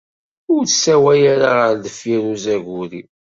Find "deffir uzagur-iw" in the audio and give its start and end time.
1.83-3.07